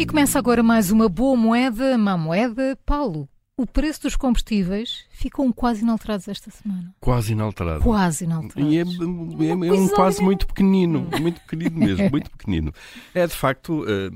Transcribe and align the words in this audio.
E 0.00 0.06
começa 0.06 0.38
agora 0.38 0.62
mais 0.62 0.90
uma 0.90 1.10
boa 1.10 1.36
moeda, 1.36 1.98
má 1.98 2.16
moeda. 2.16 2.74
Paulo, 2.86 3.28
o 3.54 3.66
preço 3.66 4.00
dos 4.00 4.16
combustíveis 4.16 5.04
ficam 5.10 5.52
quase 5.52 5.82
inalterados 5.82 6.26
esta 6.26 6.50
semana. 6.50 6.94
Quase 6.98 7.34
inalterado. 7.34 7.82
Quase 7.82 8.24
inalterados. 8.24 8.72
E 8.72 8.78
é, 8.78 8.80
é, 8.80 9.50
é 9.50 9.72
um 9.74 9.88
quase 9.88 10.22
muito 10.22 10.46
pequenino, 10.46 11.06
muito 11.20 11.38
pequenino 11.42 11.78
mesmo, 11.78 12.08
muito 12.10 12.30
pequenino. 12.30 12.72
É 13.14 13.26
de 13.26 13.34
facto, 13.34 13.84
eh, 13.86 14.10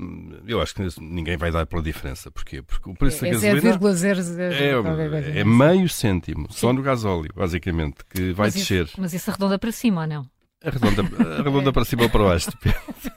eu 0.47 0.59
acho 0.59 0.73
que 0.73 0.81
ninguém 0.99 1.37
vai 1.37 1.51
dar 1.51 1.67
pela 1.67 1.83
diferença. 1.83 2.31
Porquê? 2.31 2.63
Porque 2.63 2.89
o 2.89 2.95
preço 2.95 3.23
é 3.23 3.29
da 3.29 3.37
gasolina 3.37 3.77
0,00 3.77 5.33
é, 5.35 5.39
é 5.41 5.43
meio 5.43 5.87
cêntimo, 5.87 6.47
só 6.49 6.73
no 6.73 6.81
gasóleo, 6.81 7.29
basicamente, 7.35 7.97
que 8.09 8.33
vai 8.33 8.47
mas 8.47 8.55
descer. 8.55 8.85
Isso, 8.85 8.95
mas 8.99 9.13
isso 9.13 9.29
arredonda 9.29 9.59
para 9.59 9.71
cima 9.71 10.01
ou 10.01 10.07
não? 10.07 10.35
Arredonda, 10.65 11.03
arredonda 11.39 11.71
para 11.71 11.85
cima 11.85 12.03
ou 12.03 12.09
para 12.09 12.23
baixo, 12.23 12.49
depende. 12.57 13.14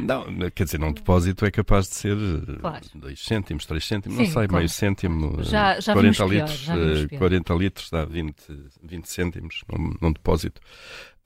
Não, 0.00 0.50
quer 0.50 0.64
dizer, 0.64 0.78
num 0.78 0.92
depósito 0.92 1.44
é 1.44 1.50
capaz 1.50 1.88
de 1.88 1.94
ser 1.94 2.16
2 2.16 2.60
claro. 2.60 2.84
cêntimos, 3.16 3.66
3 3.66 3.84
cêntimos, 3.84 4.16
Sim, 4.16 4.24
não 4.24 4.30
sei, 4.30 4.48
claro. 4.48 4.54
meio 4.54 4.68
cêntimo, 4.68 5.42
já, 5.42 5.80
já 5.80 5.92
40 5.92 6.24
litros, 6.24 6.58
já 6.58 6.74
40 7.18 7.54
litros 7.54 7.90
dá 7.90 8.04
20, 8.04 8.34
20 8.82 9.06
cêntimos 9.06 9.64
num, 9.70 9.94
num 10.00 10.12
depósito. 10.12 10.60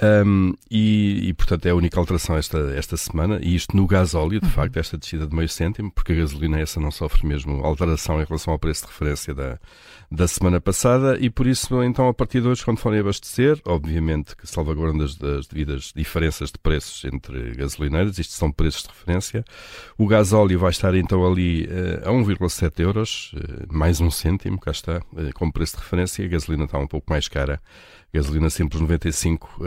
Um, 0.03 0.55
e, 0.71 1.29
e, 1.29 1.35
portanto, 1.35 1.67
é 1.67 1.71
a 1.71 1.75
única 1.75 2.01
alteração 2.01 2.37
esta, 2.37 2.59
esta 2.75 2.97
semana, 2.97 3.39
e 3.43 3.55
isto 3.55 3.77
no 3.77 3.87
gasóleo, 3.87 4.41
de 4.41 4.47
uhum. 4.47 4.53
facto, 4.53 4.79
esta 4.79 4.97
descida 4.97 5.27
de 5.27 5.37
meio 5.37 5.49
cêntimo, 5.49 5.91
porque 5.91 6.13
a 6.13 6.17
gasolina 6.17 6.59
essa 6.59 6.81
não 6.81 6.91
sofre 6.91 7.27
mesmo 7.27 7.65
alteração 7.65 8.21
em 8.21 8.25
relação 8.25 8.53
ao 8.53 8.59
preço 8.59 8.83
de 8.83 8.89
referência 8.89 9.35
da, 9.35 9.59
da 10.11 10.27
semana 10.27 10.59
passada, 10.59 11.19
e 11.21 11.29
por 11.29 11.47
isso, 11.47 11.83
então, 11.83 12.09
a 12.09 12.15
partir 12.15 12.41
de 12.41 12.49
hoje, 12.49 12.65
quando 12.65 12.79
forem 12.79 13.01
abastecer, 13.01 13.61
obviamente 13.67 14.35
que 14.35 14.47
salvaguardando 14.47 15.05
as, 15.05 15.23
as 15.23 15.47
devidas 15.47 15.93
diferenças 15.95 16.51
de 16.51 16.59
preços 16.59 17.05
entre 17.05 17.55
gasolineiras, 17.55 18.19
isto 18.19 18.33
são 18.33 18.51
preços 18.51 18.85
de 18.85 18.89
referência, 18.89 19.45
o 19.99 20.07
gasóleo 20.07 20.59
vai 20.59 20.71
estar 20.71 20.95
então 20.95 21.31
ali 21.31 21.65
uh, 21.67 22.09
a 22.09 22.13
1,7 22.13 22.81
euros, 22.81 23.33
uh, 23.35 23.67
mais 23.71 24.01
um 24.01 24.11
cêntimo, 24.11 24.59
cá 24.59 24.71
está, 24.71 24.99
uh, 25.13 25.31
como 25.35 25.53
preço 25.53 25.77
de 25.77 25.83
referência, 25.83 26.25
a 26.25 26.29
gasolina 26.29 26.65
está 26.65 26.79
um 26.79 26.87
pouco 26.87 27.11
mais 27.11 27.29
cara. 27.29 27.61
Gasolina 28.13 28.51
simples 28.51 28.81
95 28.81 29.47
uh, 29.47 29.65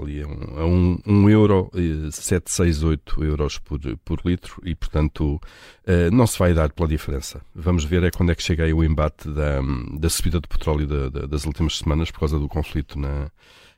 ali 0.00 0.22
a 0.22 0.26
1 0.26 0.64
um, 0.64 0.98
um, 1.06 1.30
euro, 1.30 1.70
768 1.74 3.24
euros 3.24 3.58
por, 3.58 3.78
por 4.04 4.20
litro 4.24 4.60
e, 4.64 4.74
portanto, 4.74 5.40
uh, 5.86 6.10
não 6.12 6.26
se 6.26 6.38
vai 6.38 6.54
dar 6.54 6.70
pela 6.72 6.88
diferença. 6.88 7.40
Vamos 7.54 7.84
ver 7.84 8.02
é 8.04 8.10
quando 8.10 8.32
é 8.32 8.34
que 8.34 8.42
chega 8.42 8.64
aí 8.64 8.72
o 8.72 8.84
embate 8.84 9.28
da, 9.28 9.60
da 9.98 10.08
subida 10.08 10.40
do 10.40 10.48
petróleo 10.48 10.86
da, 10.86 11.08
da, 11.08 11.26
das 11.26 11.44
últimas 11.44 11.78
semanas 11.78 12.10
por 12.10 12.20
causa 12.20 12.38
do 12.38 12.48
conflito 12.48 12.98
na, 12.98 13.30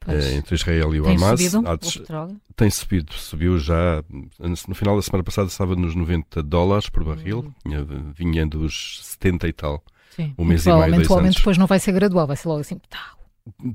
uh, 0.06 0.36
entre 0.36 0.54
Israel 0.54 0.94
e 0.94 1.00
o 1.00 1.04
tem 1.04 1.16
Hamas. 1.16 1.40
Subido 1.40 1.60
o 1.60 2.52
tem 2.56 2.70
subido, 2.70 3.12
subiu 3.14 3.58
já, 3.58 4.02
no 4.38 4.74
final 4.74 4.96
da 4.96 5.02
semana 5.02 5.24
passada 5.24 5.48
estava 5.48 5.74
nos 5.74 5.94
90 5.94 6.42
dólares 6.42 6.88
por 6.88 7.04
barril, 7.04 7.52
hum. 7.66 8.12
vinha 8.14 8.46
dos 8.46 9.00
70 9.04 9.48
e 9.48 9.52
tal. 9.52 9.82
Sim. 10.10 10.34
Um 10.36 10.44
mês 10.44 10.66
e 10.66 10.72
meio, 10.72 10.94
dois 10.96 11.10
anos. 11.10 11.36
depois 11.36 11.56
não 11.56 11.66
vai 11.66 11.78
ser 11.78 11.92
gradual, 11.92 12.26
vai 12.26 12.36
ser 12.36 12.48
logo 12.48 12.60
assim, 12.60 12.78
tá, 12.90 13.14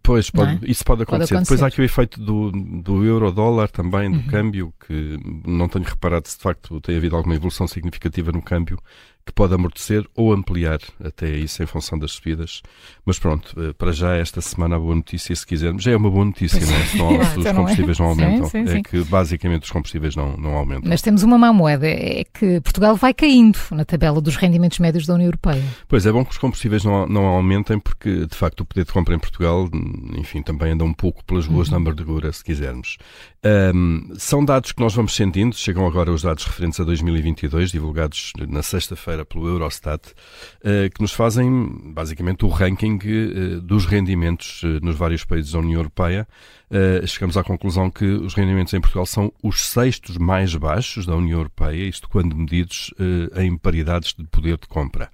Pois, 0.01 0.29
pode, 0.29 0.65
é? 0.65 0.71
isso 0.71 0.83
pode 0.85 1.03
acontecer. 1.03 1.33
pode 1.33 1.33
acontecer. 1.33 1.55
Depois 1.55 1.63
há 1.63 1.67
aqui 1.67 1.81
o 1.81 1.83
efeito 1.83 2.21
do, 2.21 2.51
do 2.51 3.03
euro-dólar 3.03 3.69
também, 3.69 4.09
do 4.09 4.17
uhum. 4.17 4.27
câmbio, 4.27 4.73
que 4.85 5.17
não 5.45 5.67
tenho 5.67 5.85
reparado 5.85 6.27
se 6.27 6.37
de 6.37 6.43
facto 6.43 6.79
tem 6.79 6.95
havido 6.95 7.15
alguma 7.15 7.35
evolução 7.35 7.67
significativa 7.67 8.31
no 8.31 8.41
câmbio, 8.41 8.79
que 9.27 9.33
pode 9.33 9.53
amortecer 9.53 10.05
ou 10.15 10.31
ampliar 10.31 10.79
até 11.03 11.29
isso 11.29 11.61
em 11.61 11.65
função 11.65 11.99
das 11.99 12.13
subidas. 12.13 12.61
Mas 13.05 13.19
pronto, 13.19 13.53
eh, 13.61 13.73
para 13.73 13.91
já 13.91 14.15
esta 14.15 14.39
semana 14.39 14.77
a 14.77 14.79
boa 14.79 14.95
notícia, 14.95 15.35
se 15.35 15.45
quisermos, 15.45 15.83
já 15.83 15.91
é 15.91 15.97
uma 15.97 16.09
boa 16.09 16.23
notícia, 16.23 16.59
não 16.65 16.73
é? 16.73 16.85
Se, 16.85 16.97
não, 16.97 17.09
se 17.09 17.17
os 17.17 17.37
então 17.37 17.55
combustíveis 17.55 17.99
não, 17.99 18.05
é? 18.05 18.09
aumentam. 18.09 18.49
Sim, 18.49 18.65
sim, 18.65 18.71
sim. 18.71 18.77
É 18.77 18.83
que 18.83 19.03
basicamente 19.03 19.63
os 19.63 19.71
combustíveis 19.71 20.15
não, 20.15 20.37
não 20.37 20.55
aumentam. 20.55 20.89
Mas 20.89 21.01
temos 21.01 21.23
uma 21.23 21.37
má 21.37 21.51
moeda, 21.51 21.87
é 21.87 22.23
que 22.33 22.61
Portugal 22.61 22.95
vai 22.95 23.13
caindo 23.13 23.59
na 23.71 23.83
tabela 23.83 24.21
dos 24.21 24.37
rendimentos 24.37 24.79
médios 24.79 25.05
da 25.05 25.13
União 25.13 25.27
Europeia. 25.27 25.63
Pois 25.89 26.05
é 26.05 26.11
bom 26.11 26.23
que 26.23 26.31
os 26.31 26.37
combustíveis 26.37 26.85
não, 26.85 27.05
não 27.05 27.25
aumentem, 27.25 27.77
porque 27.77 28.25
de 28.25 28.35
facto 28.35 28.61
o 28.61 28.65
poder 28.65 28.85
de 28.85 28.93
compra 28.93 29.13
em 29.13 29.19
Portugal, 29.19 29.69
enfim, 30.17 30.41
também 30.41 30.71
anda 30.71 30.85
um 30.85 30.93
pouco 30.93 31.23
pelas 31.25 31.45
ruas 31.45 31.67
uhum. 31.67 31.71
da 31.71 31.77
amargura, 31.77 32.31
se 32.31 32.43
quisermos. 32.43 32.97
Um, 33.45 34.13
são 34.17 34.43
dados 34.43 34.71
que 34.71 34.81
nós 34.81 34.93
vamos 34.93 35.13
sentindo, 35.13 35.55
chegam 35.55 35.85
agora 35.85 36.11
os 36.11 36.21
dados 36.21 36.45
referentes 36.45 36.79
a 36.79 36.83
2022, 36.83 37.71
divulgados 37.71 38.31
na 38.47 38.63
sexta-feira 38.63 39.16
pelo 39.25 39.47
Eurostat, 39.47 40.13
eh, 40.63 40.89
que 40.93 41.01
nos 41.01 41.13
fazem 41.13 41.49
basicamente 41.93 42.45
o 42.45 42.49
ranking 42.49 42.99
eh, 43.03 43.59
dos 43.61 43.85
rendimentos 43.85 44.61
eh, 44.63 44.79
nos 44.81 44.95
vários 44.95 45.23
países 45.23 45.51
da 45.51 45.59
União 45.59 45.79
Europeia. 45.79 46.27
Chegamos 47.05 47.37
à 47.37 47.43
conclusão 47.45 47.89
que 47.89 48.03
os 48.03 48.33
rendimentos 48.33 48.73
em 48.73 48.81
Portugal 48.81 49.05
são 49.05 49.31
os 49.41 49.65
sextos 49.65 50.17
mais 50.17 50.53
baixos 50.53 51.05
da 51.05 51.15
União 51.15 51.37
Europeia, 51.37 51.87
isto 51.87 52.09
quando 52.09 52.35
medidos 52.35 52.93
em 53.37 53.57
paridades 53.57 54.13
de 54.13 54.27
poder 54.27 54.57
de 54.57 54.67
compra. 54.67 55.09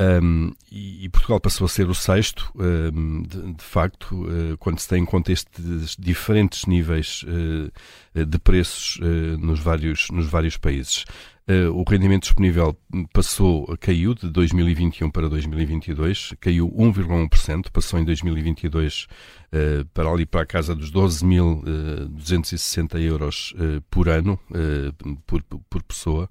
Um, 0.00 0.52
e, 0.70 1.04
e, 1.04 1.08
Portugal 1.08 1.40
passou 1.40 1.64
a 1.64 1.68
ser 1.68 1.88
o 1.88 1.94
sexto, 1.94 2.52
um, 2.54 3.22
de, 3.22 3.54
de, 3.54 3.64
facto, 3.64 4.12
uh, 4.12 4.56
quando 4.58 4.78
se 4.78 4.86
tem 4.86 5.02
em 5.02 5.04
conta 5.04 5.32
estes 5.32 5.96
diferentes 5.98 6.66
níveis 6.66 7.24
uh, 7.24 8.24
de 8.24 8.38
preços 8.38 8.96
uh, 8.96 9.36
nos, 9.38 9.58
vários, 9.58 10.08
nos 10.10 10.26
vários 10.26 10.56
países. 10.56 11.04
O 11.74 11.82
rendimento 11.88 12.24
disponível 12.24 12.76
passou, 13.12 13.74
caiu 13.80 14.14
de 14.14 14.28
2021 14.28 15.10
para 15.10 15.30
2022, 15.30 16.34
caiu 16.40 16.70
1,1%, 16.70 17.70
passou 17.72 17.98
em 17.98 18.04
2022 18.04 19.06
para 19.94 20.10
ali 20.10 20.26
para 20.26 20.42
a 20.42 20.46
casa 20.46 20.74
dos 20.74 20.92
12.260 20.92 23.00
euros 23.00 23.54
por 23.90 24.10
ano 24.10 24.38
por, 25.26 25.42
por 25.42 25.82
pessoa. 25.82 26.28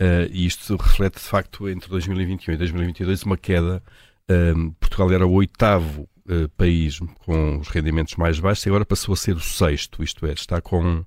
Uh, 0.00 0.28
e 0.30 0.46
isto 0.46 0.76
reflete, 0.76 1.14
de 1.14 1.24
facto, 1.24 1.68
entre 1.68 1.88
2021 1.88 2.54
e 2.54 2.56
2022, 2.58 3.22
uma 3.22 3.36
queda. 3.36 3.82
Uh, 4.30 4.72
Portugal 4.72 5.10
era 5.10 5.26
o 5.26 5.32
oitavo 5.32 6.08
uh, 6.28 6.48
país 6.50 6.98
com 7.24 7.58
os 7.58 7.68
rendimentos 7.68 8.16
mais 8.16 8.38
baixos 8.38 8.66
e 8.66 8.68
agora 8.68 8.84
passou 8.84 9.14
a 9.14 9.16
ser 9.16 9.34
o 9.34 9.40
sexto, 9.40 10.02
isto 10.02 10.26
é, 10.26 10.32
está 10.32 10.60
com 10.60 11.04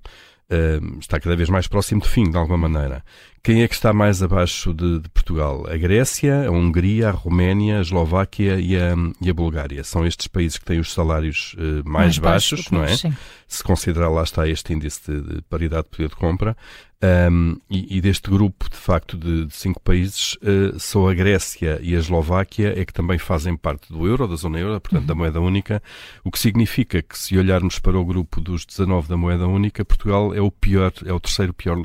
está 0.98 1.20
cada 1.20 1.36
vez 1.36 1.48
mais 1.48 1.68
próximo 1.68 2.00
do 2.00 2.08
fim, 2.08 2.28
de 2.28 2.36
alguma 2.36 2.68
maneira. 2.68 3.04
Quem 3.42 3.62
é 3.62 3.68
que 3.68 3.74
está 3.74 3.92
mais 3.92 4.22
abaixo 4.22 4.74
de, 4.74 4.98
de 4.98 5.08
Portugal? 5.08 5.66
A 5.66 5.76
Grécia, 5.76 6.46
a 6.46 6.50
Hungria, 6.50 7.08
a 7.08 7.10
Roménia, 7.10 7.78
a 7.78 7.80
Eslováquia 7.80 8.60
e 8.60 8.76
a, 8.76 8.94
e 9.20 9.30
a 9.30 9.34
Bulgária. 9.34 9.82
São 9.82 10.06
estes 10.06 10.26
países 10.26 10.58
que 10.58 10.64
têm 10.64 10.78
os 10.78 10.92
salários 10.92 11.54
uh, 11.54 11.88
mais, 11.88 12.18
mais, 12.18 12.18
baixos, 12.18 12.68
baixo 12.68 12.74
não 12.74 12.84
é? 12.84 12.96
Sim. 12.96 13.16
Se 13.48 13.64
considerar 13.64 14.10
lá 14.10 14.22
está 14.22 14.46
este 14.46 14.74
índice 14.74 15.00
de, 15.10 15.36
de 15.36 15.42
paridade 15.42 15.84
de 15.84 15.88
poder 15.88 16.08
de 16.10 16.16
compra. 16.16 16.56
Um, 17.02 17.56
e, 17.70 17.96
e, 17.96 18.00
deste 18.02 18.28
grupo, 18.28 18.68
de 18.68 18.76
facto, 18.76 19.16
de, 19.16 19.46
de 19.46 19.56
cinco 19.56 19.80
países, 19.80 20.34
uh, 20.42 20.78
só 20.78 21.08
a 21.08 21.14
Grécia 21.14 21.80
e 21.82 21.96
a 21.96 21.98
Eslováquia 21.98 22.78
é 22.78 22.84
que 22.84 22.92
também 22.92 23.16
fazem 23.16 23.56
parte 23.56 23.90
do 23.90 24.06
euro, 24.06 24.28
da 24.28 24.36
zona 24.36 24.58
euro, 24.58 24.78
portanto, 24.78 25.00
uhum. 25.00 25.06
da 25.06 25.14
moeda 25.14 25.40
única, 25.40 25.82
o 26.22 26.30
que 26.30 26.38
significa 26.38 27.00
que, 27.00 27.16
se 27.16 27.38
olharmos 27.38 27.78
para 27.78 27.98
o 27.98 28.04
grupo 28.04 28.38
dos 28.38 28.66
19 28.66 29.08
da 29.08 29.16
moeda 29.16 29.46
única, 29.46 29.82
Portugal 29.82 30.34
é 30.34 30.42
o 30.42 30.50
pior, 30.50 30.92
é 31.06 31.12
o 31.12 31.18
terceiro 31.18 31.54
pior 31.54 31.82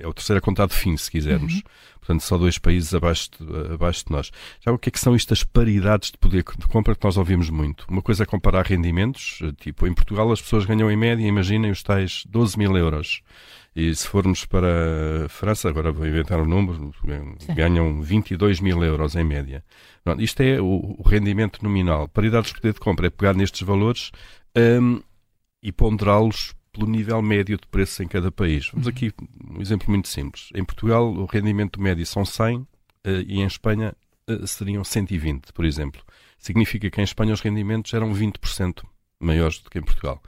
é 0.00 0.06
o 0.06 0.14
terceiro 0.14 0.38
a 0.38 0.40
contar 0.40 0.66
de 0.66 0.74
fim, 0.74 0.96
se 0.96 1.10
quisermos. 1.10 1.54
Uhum. 1.54 1.62
Portanto, 2.00 2.22
só 2.22 2.38
dois 2.38 2.58
países 2.58 2.94
abaixo 2.94 3.28
de, 3.38 3.74
abaixo 3.74 4.04
de 4.06 4.12
nós. 4.12 4.32
Já 4.60 4.72
o 4.72 4.78
que 4.78 4.88
é 4.88 4.92
que 4.92 4.98
são 4.98 5.14
estas 5.14 5.44
paridades 5.44 6.10
de 6.10 6.18
poder 6.18 6.42
de 6.42 6.66
compra 6.66 6.94
que 6.94 7.04
nós 7.04 7.16
ouvimos 7.16 7.50
muito? 7.50 7.86
Uma 7.88 8.02
coisa 8.02 8.22
é 8.22 8.26
comparar 8.26 8.64
rendimentos, 8.64 9.40
tipo, 9.58 9.86
em 9.86 9.92
Portugal 9.92 10.32
as 10.32 10.40
pessoas 10.40 10.64
ganham 10.64 10.90
em 10.90 10.96
média, 10.96 11.26
imaginem, 11.26 11.70
os 11.70 11.82
tais 11.82 12.24
12 12.28 12.58
mil 12.58 12.76
euros. 12.76 13.22
E 13.76 13.94
se 13.94 14.08
formos 14.08 14.44
para 14.44 15.26
a 15.26 15.28
França, 15.28 15.68
agora 15.68 15.92
vou 15.92 16.06
inventar 16.06 16.40
um 16.40 16.46
número, 16.46 16.92
ganham 17.54 18.02
22 18.02 18.60
mil 18.60 18.82
euros 18.82 19.14
em 19.14 19.22
média. 19.22 19.62
Pronto, 20.02 20.22
isto 20.22 20.40
é 20.42 20.60
o, 20.60 20.96
o, 20.98 21.02
rendimento 21.06 21.62
nominal. 21.62 22.08
Paridades 22.08 22.50
de 22.50 22.56
poder 22.56 22.72
de 22.72 22.80
compra 22.80 23.06
é 23.06 23.10
pegar 23.10 23.34
nestes 23.34 23.62
valores 23.62 24.10
um, 24.56 25.00
e 25.62 25.70
ponderá-los 25.70 26.52
pelo 26.72 26.86
nível 26.86 27.20
médio 27.20 27.56
de 27.56 27.66
preço 27.66 28.02
em 28.02 28.08
cada 28.08 28.30
país. 28.30 28.68
Vamos 28.72 28.86
uhum. 28.86 28.92
aqui 28.92 29.12
um 29.48 29.60
exemplo 29.60 29.90
muito 29.90 30.08
simples. 30.08 30.48
Em 30.54 30.64
Portugal, 30.64 31.12
o 31.12 31.24
rendimento 31.24 31.80
médio 31.80 32.06
são 32.06 32.24
100 32.24 32.56
uh, 32.56 32.66
eh, 33.04 33.24
e 33.26 33.40
em 33.40 33.46
Espanha 33.46 33.94
uh, 34.28 34.46
seriam 34.46 34.84
120, 34.84 35.52
por 35.52 35.64
exemplo. 35.64 36.02
Significa 36.38 36.90
que 36.90 37.00
em 37.00 37.04
Espanha 37.04 37.34
os 37.34 37.40
rendimentos 37.40 37.92
eram 37.92 38.14
20% 38.14 38.84
maiores 39.18 39.58
do 39.58 39.68
que 39.68 39.78
em 39.78 39.82
Portugal. 39.82 40.22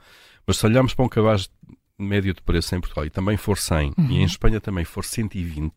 Mas 0.45 0.57
se 0.57 0.65
olharmos 0.65 0.93
para 0.93 1.05
um 1.05 1.09
cabaz 1.09 1.49
médio 1.97 2.33
de 2.33 2.41
preço 2.41 2.75
em 2.75 2.79
Portugal 2.79 3.05
e 3.05 3.09
também 3.09 3.37
for 3.37 3.57
100 3.57 3.93
uhum. 3.97 4.09
e 4.09 4.17
em 4.17 4.23
Espanha 4.23 4.59
também 4.59 4.83
for 4.83 5.05
120, 5.05 5.73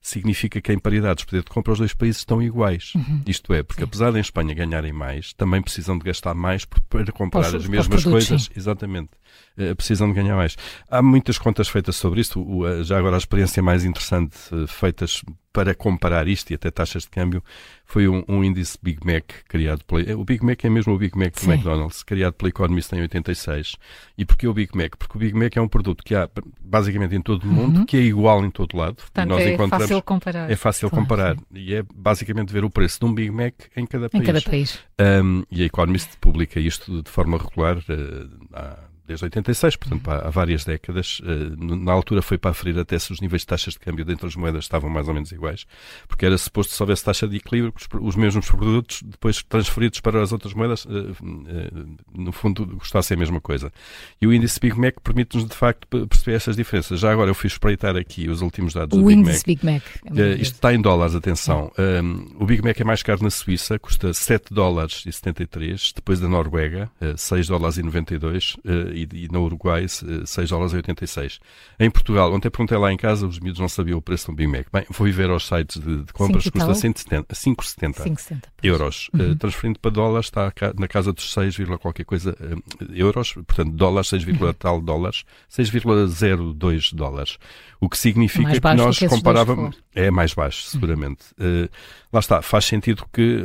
significa 0.00 0.60
que 0.60 0.72
em 0.72 0.78
paridades 0.78 1.22
de 1.22 1.26
poder 1.26 1.42
de 1.42 1.50
compra 1.50 1.72
os 1.72 1.78
dois 1.78 1.94
países 1.94 2.18
estão 2.18 2.42
iguais. 2.42 2.92
Uhum. 2.94 3.22
Isto 3.26 3.52
é, 3.52 3.62
porque 3.62 3.82
sim. 3.82 3.86
apesar 3.86 4.10
de 4.12 4.18
em 4.18 4.20
Espanha 4.20 4.54
ganharem 4.54 4.92
mais, 4.92 5.32
também 5.32 5.60
precisam 5.60 5.98
de 5.98 6.04
gastar 6.04 6.34
mais 6.34 6.64
para 6.64 7.12
comprar 7.12 7.54
as 7.54 7.66
mesmas 7.66 8.04
coisas. 8.04 8.44
Sim. 8.44 8.50
Exatamente. 8.56 9.10
Uh, 9.58 9.74
precisam 9.74 10.08
de 10.08 10.14
ganhar 10.14 10.36
mais. 10.36 10.56
Há 10.88 11.02
muitas 11.02 11.38
contas 11.38 11.68
feitas 11.68 11.96
sobre 11.96 12.20
isto. 12.20 12.40
O, 12.40 12.82
já 12.84 12.98
agora 12.98 13.16
a 13.16 13.18
experiência 13.18 13.62
mais 13.62 13.84
interessante 13.84 14.36
uh, 14.52 14.66
feitas 14.66 15.22
para 15.52 15.74
comparar 15.74 16.28
isto 16.28 16.50
e 16.50 16.54
até 16.54 16.70
taxas 16.70 17.02
de 17.04 17.08
câmbio 17.08 17.42
foi 17.84 18.06
um, 18.06 18.22
um 18.28 18.44
índice 18.44 18.78
Big 18.82 18.98
Mac 19.04 19.24
criado 19.48 19.82
pela. 19.84 20.16
O 20.16 20.24
Big 20.24 20.44
Mac 20.44 20.62
é 20.64 20.68
mesmo 20.68 20.92
o 20.94 20.98
Big 20.98 21.16
Mac 21.18 21.32
do 21.34 21.40
Sim. 21.40 21.52
McDonald's, 21.52 22.02
criado 22.02 22.34
pela 22.34 22.50
Economist 22.50 22.92
em 22.94 23.00
86. 23.00 23.76
E 24.16 24.24
porquê 24.24 24.46
o 24.46 24.52
Big 24.54 24.76
Mac? 24.76 24.94
Porque 24.98 25.16
o 25.16 25.20
Big 25.20 25.34
Mac 25.34 25.56
é 25.56 25.60
um 25.60 25.66
produto 25.68 26.04
que 26.04 26.14
há 26.14 26.28
basicamente 26.60 27.14
em 27.16 27.22
todo 27.22 27.44
o 27.44 27.46
mundo, 27.46 27.78
Uhum. 27.80 27.86
que 27.86 27.96
é 27.96 28.00
igual 28.00 28.44
em 28.44 28.50
todo 28.50 28.76
lado. 28.76 28.96
Portanto, 28.96 29.28
Nós 29.28 29.40
é 29.42 29.54
encontramos. 29.54 29.86
fácil 29.86 30.02
comparar. 30.02 30.50
É 30.50 30.56
fácil 30.56 30.90
Claro, 30.90 31.02
comparar. 31.04 31.36
E 31.54 31.74
é 31.74 31.82
basicamente 31.94 32.52
ver 32.52 32.64
o 32.64 32.70
preço 32.70 33.00
de 33.00 33.06
um 33.06 33.14
Big 33.14 33.30
Mac 33.30 33.54
em 33.74 33.86
cada 33.86 34.06
Em 34.06 34.10
país. 34.10 34.26
cada 34.26 34.40
país. 34.42 34.78
Um, 35.00 35.42
e 35.50 35.62
a 35.62 35.66
Economist 35.66 36.10
publica 36.20 36.60
isto 36.60 37.02
de 37.02 37.10
forma 37.10 37.38
regular 37.38 37.78
uh, 37.78 38.30
há- 38.52 38.78
desde 39.08 39.24
86, 39.24 39.76
portanto 39.76 40.10
há, 40.10 40.28
há 40.28 40.30
várias 40.30 40.64
décadas. 40.64 41.20
Uh, 41.20 41.76
na 41.76 41.92
altura 41.92 42.22
foi 42.22 42.36
para 42.38 42.50
aferir 42.50 42.78
até 42.78 42.98
se 42.98 43.10
os 43.12 43.20
níveis 43.20 43.42
de 43.42 43.46
taxas 43.48 43.72
de 43.72 43.80
câmbio 43.80 44.04
dentro 44.04 44.26
das 44.26 44.36
moedas 44.36 44.64
estavam 44.64 44.90
mais 44.90 45.08
ou 45.08 45.14
menos 45.14 45.32
iguais, 45.32 45.66
porque 46.06 46.26
era 46.26 46.36
suposto 46.36 46.70
que 46.70 46.76
se 46.76 46.82
houvesse 46.82 47.04
taxa 47.04 47.26
de 47.26 47.36
equilíbrio, 47.36 47.72
os, 47.74 47.88
os 48.00 48.16
mesmos 48.16 48.46
produtos, 48.46 49.02
depois 49.02 49.42
transferidos 49.42 50.00
para 50.00 50.22
as 50.22 50.30
outras 50.30 50.52
moedas, 50.52 50.84
uh, 50.84 50.88
uh, 50.88 51.96
no 52.14 52.30
fundo 52.32 52.66
gostassem 52.66 53.16
a 53.16 53.18
mesma 53.18 53.40
coisa. 53.40 53.72
E 54.20 54.26
o 54.26 54.32
índice 54.32 54.60
Big 54.60 54.78
Mac 54.78 54.94
permite-nos 55.02 55.46
de 55.48 55.54
facto 55.54 55.86
pe- 55.88 56.06
perceber 56.06 56.36
essas 56.36 56.54
diferenças. 56.56 57.00
Já 57.00 57.10
agora 57.10 57.30
eu 57.30 57.34
fui 57.34 57.48
espreitar 57.48 57.96
aqui 57.96 58.28
os 58.28 58.42
últimos 58.42 58.74
dados 58.74 58.96
do 58.98 59.02
O 59.02 59.08
Big 59.08 59.20
Mac. 59.20 59.28
índice 59.28 59.44
Big 59.46 59.64
Mac. 59.64 59.82
É 60.14 60.32
isto 60.34 60.54
está 60.54 60.74
em 60.74 60.80
dólares, 60.80 61.14
atenção. 61.14 61.72
Um, 61.78 62.42
o 62.42 62.46
Big 62.46 62.62
Mac 62.62 62.78
é 62.78 62.84
mais 62.84 63.02
caro 63.02 63.22
na 63.22 63.30
Suíça, 63.30 63.78
custa 63.78 64.12
7 64.12 64.52
dólares 64.52 65.04
e 65.06 65.12
73, 65.12 65.92
depois 65.94 66.20
da 66.20 66.28
Noruega, 66.28 66.90
uh, 67.00 67.16
6 67.16 67.46
dólares 67.48 67.78
e 67.78 67.82
92, 67.82 68.56
uh, 68.64 68.94
e, 69.02 69.24
e 69.24 69.28
na 69.28 69.38
Uruguai, 69.38 69.84
uh, 69.84 70.26
6 70.26 70.50
dólares 70.50 70.72
e 70.72 70.76
86. 70.76 71.40
Em 71.78 71.90
Portugal, 71.90 72.32
ontem 72.32 72.50
perguntei 72.50 72.78
lá 72.78 72.92
em 72.92 72.96
casa, 72.96 73.26
os 73.26 73.38
miúdos 73.38 73.60
não 73.60 73.68
sabiam 73.68 73.98
o 73.98 74.02
preço 74.02 74.26
de 74.26 74.32
um 74.32 74.34
Big 74.34 74.50
Mac. 74.50 74.66
Bem, 74.72 74.86
fui 74.90 75.10
ver 75.10 75.30
aos 75.30 75.46
sites 75.46 75.80
de, 75.80 76.04
de 76.04 76.12
compras, 76.12 76.44
Cinco 76.44 76.58
custa 76.58 76.66
tal? 76.66 76.74
170, 76.74 77.34
5,70 77.34 77.94
5,60. 77.94 78.42
euros. 78.62 79.10
Uh, 79.14 79.36
transferindo 79.36 79.78
para 79.78 79.90
dólares 79.90 80.26
está 80.26 80.52
na 80.76 80.88
casa 80.88 81.12
dos 81.12 81.32
6, 81.32 81.56
vírgula 81.56 81.78
qualquer 81.78 82.04
coisa 82.04 82.36
uh, 82.40 82.92
euros, 82.92 83.32
portanto 83.32 83.72
dólares, 83.72 84.08
6, 84.08 84.22
vírgula 84.22 84.54
tal 84.58 84.80
dólares, 84.80 85.24
6,02 85.50 86.94
dólares. 86.94 87.38
O 87.80 87.88
que 87.88 87.96
significa 87.96 88.42
Mais 88.42 88.60
que 88.60 88.74
nós 88.74 88.98
que 88.98 89.08
comparávamos. 89.08 89.76
É 89.94 90.10
mais 90.10 90.34
baixo, 90.34 90.64
seguramente. 90.64 91.26
Uh, 91.38 91.68
lá 92.12 92.20
está, 92.20 92.42
faz 92.42 92.64
sentido 92.64 93.04
que, 93.12 93.44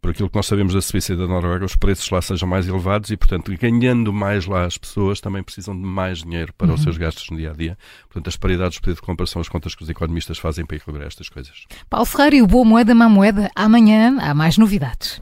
por 0.00 0.10
aquilo 0.10 0.28
que 0.28 0.36
nós 0.36 0.46
sabemos 0.46 0.74
da 0.74 0.80
Suíça 0.80 1.14
e 1.14 1.16
da 1.16 1.26
Noruega, 1.26 1.64
os 1.64 1.76
preços 1.76 2.08
lá 2.10 2.20
sejam 2.20 2.48
mais 2.48 2.68
elevados 2.68 3.10
e, 3.10 3.16
portanto, 3.16 3.52
ganhando 3.58 4.12
mais 4.12 4.46
lá 4.46 4.64
as 4.64 4.76
pessoas 4.82 5.20
também 5.20 5.42
precisam 5.42 5.74
de 5.74 5.82
mais 5.82 6.18
dinheiro 6.18 6.52
para 6.52 6.72
os 6.72 6.82
seus 6.82 6.98
gastos 6.98 7.30
no 7.30 7.36
dia 7.36 7.50
a 7.50 7.54
dia. 7.54 7.78
Portanto, 8.04 8.28
as 8.28 8.36
paridades 8.36 8.74
de 8.74 8.80
poder 8.80 8.94
de 8.94 9.00
compra 9.00 9.26
são 9.26 9.40
as 9.40 9.48
contas 9.48 9.74
que 9.74 9.82
os 9.82 9.88
economistas 9.88 10.38
fazem 10.38 10.66
para 10.66 10.76
equilibrar 10.76 11.06
estas 11.06 11.28
coisas. 11.28 11.64
Paulo 11.88 12.04
Ferreira 12.04 12.36
e 12.36 12.42
o 12.42 12.46
Boa 12.46 12.64
Moeda, 12.64 12.94
Má 12.94 13.08
Moeda. 13.08 13.50
Amanhã 13.54 14.18
há 14.20 14.34
mais 14.34 14.58
novidades. 14.58 15.20